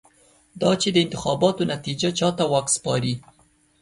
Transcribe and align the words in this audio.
دا 0.61 0.71
چې 0.81 0.89
د 0.93 0.97
انتخاباتو 1.05 1.63
نتېجه 1.73 2.09
چا 2.19 2.29
ته 2.37 2.43
واک 2.51 2.67
سپاري. 2.75 3.15